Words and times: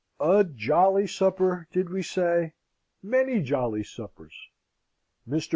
A 0.19 0.43
jolly 0.43 1.05
supper, 1.05 1.67
did 1.71 1.91
we 1.91 2.01
say? 2.01 2.53
Many 3.03 3.39
jolly 3.39 3.83
suppers. 3.83 4.33
Mr. 5.29 5.49